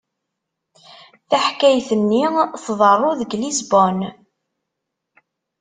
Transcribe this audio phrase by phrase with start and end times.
[1.29, 2.23] Taḥkayt-nni
[2.65, 3.99] tḍerru deg Lisbun.